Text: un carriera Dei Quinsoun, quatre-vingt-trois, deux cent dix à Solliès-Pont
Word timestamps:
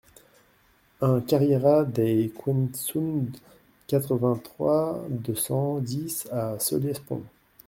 un 1.01 1.19
carriera 1.21 1.83
Dei 1.83 2.31
Quinsoun, 2.33 3.31
quatre-vingt-trois, 3.85 5.05
deux 5.11 5.35
cent 5.35 5.77
dix 5.77 6.27
à 6.31 6.57
Solliès-Pont 6.57 7.21